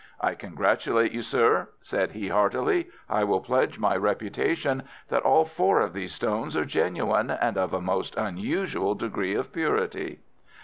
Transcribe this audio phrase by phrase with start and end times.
[0.19, 2.89] "I congratulate you, sir," said he, heartily.
[3.07, 7.71] "I will pledge my reputation that all four of these stones are genuine, and of
[7.71, 10.21] a most unusual degree of purity."